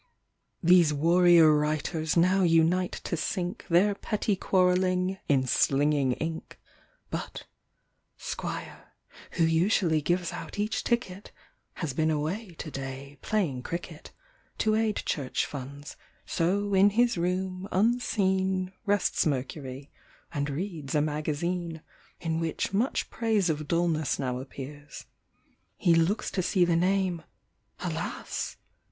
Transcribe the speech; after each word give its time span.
These 0.63 0.95
warrior 0.95 1.55
writers 1.55 2.17
now 2.17 2.41
unite 2.41 2.93
to 3.03 3.15
sink 3.15 3.67
Their 3.69 3.93
petty 3.93 4.35
quarrelling 4.35 5.19
in 5.29 5.45
slinging 5.45 6.13
ink. 6.13 6.59
But, 7.11 7.45
Squire, 8.17 8.93
who 9.33 9.43
usually 9.43 10.01
gives 10.01 10.33
out 10.33 10.57
each 10.57 10.83
ticket, 10.83 11.31
Has 11.73 11.93
been 11.93 12.09
away 12.09 12.55
to 12.57 12.71
day 12.71 13.19
playing 13.21 13.61
crickei 13.61 14.09
To 14.57 14.73
aid 14.73 14.95
Church 14.95 15.45
funds; 15.45 15.97
so, 16.25 16.73
in 16.73 16.89
liis 16.89 17.15
room, 17.15 17.67
unseen, 17.71 18.73
Rests 18.87 19.27
Mercury, 19.27 19.91
and 20.33 20.49
reads 20.49 20.95
a 20.95 21.01
magazine 21.01 21.83
In 22.19 22.39
which 22.39 22.73
much 22.73 23.11
praise 23.11 23.51
of 23.51 23.67
Dullness 23.67 24.17
now 24.17 24.39
appears. 24.39 25.05
He 25.77 25.93
looks 25.93 26.31
to 26.31 26.41
see 26.41 26.65
the 26.65 26.75
name, 26.75 27.21
alas 27.81 28.57